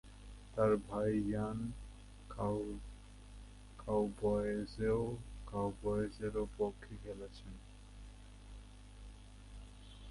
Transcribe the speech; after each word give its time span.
তার 0.55 0.71
ভাই 0.87 1.11
ইয়ান 1.21 1.57
কাউবয়েজও 3.79 5.01
কাউবয়েজের 5.47 6.35
পক্ষে 6.57 6.93
খেলেছেন। 7.03 7.53